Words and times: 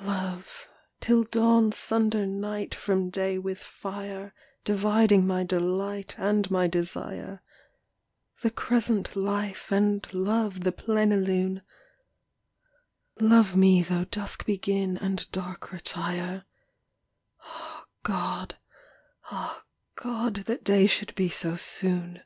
Love, 0.00 0.66
till 0.98 1.24
dawn 1.24 1.70
sunder 1.70 2.24
night 2.24 2.74
from 2.74 3.10
day 3.10 3.38
with 3.38 3.58
fire, 3.58 4.32
Dividing 4.64 5.26
my 5.26 5.42
delight 5.44 6.14
and 6.16 6.50
my 6.50 6.66
desire, 6.66 7.42
The 8.40 8.50
crescent 8.50 9.14
life 9.14 9.70
and 9.70 10.08
love 10.14 10.62
the 10.64 10.72
plenilune, 10.72 11.60
Love 13.20 13.56
me 13.56 13.82
though 13.82 14.06
dusk 14.06 14.46
begin 14.46 14.96
and 14.96 15.30
dark 15.32 15.70
retire; 15.70 16.46
Ah 17.42 17.84
God, 18.04 18.56
ah 19.30 19.64
God, 19.96 20.36
that 20.46 20.64
day 20.64 20.86
should 20.86 21.14
be 21.14 21.28
so 21.28 21.56
soon. 21.56 22.22